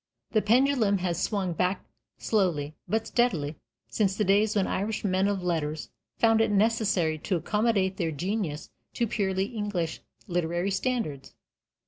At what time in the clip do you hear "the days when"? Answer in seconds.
4.15-4.65